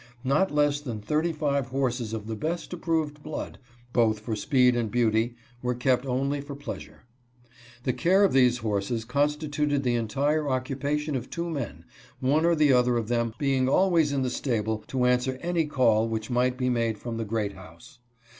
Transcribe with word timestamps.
Not 0.23 0.51
less 0.51 0.81
thaw 0.81 0.97
thirty 0.99 1.31
five 1.31 1.67
horses 1.67 2.11
of 2.11 2.25
the 2.25 2.35
best 2.35 2.73
approved 2.73 3.21
blood, 3.21 3.59
both 3.93 4.17
for 4.19 4.35
speed 4.35 4.75
and 4.75 4.89
beauty, 4.89 5.35
were 5.61 5.75
kept 5.75 6.07
only 6.07 6.41
for 6.41 6.55
pleasure. 6.55 7.03
The 7.83 7.93
caro 7.93 8.25
of 8.25 8.33
these 8.33 8.57
horses 8.57 9.05
constituted 9.05 9.83
the 9.83 9.93
entire 9.93 10.49
occupation 10.49 11.15
of 11.15 11.29
two 11.29 11.51
men, 11.51 11.85
one 12.19 12.47
or 12.47 12.55
the 12.55 12.73
other 12.73 12.97
of 12.97 13.09
them 13.09 13.35
being 13.37 13.69
always 13.69 14.11
in 14.11 14.23
the 14.23 14.31
stable 14.31 14.83
to 14.87 15.05
answer 15.05 15.37
any 15.43 15.67
call 15.67 16.07
which 16.09 16.31
might 16.31 16.57
be 16.57 16.71
made 16.71 16.97
from 16.97 17.17
the 17.17 17.23
Great 17.25 17.53
House. 17.53 17.99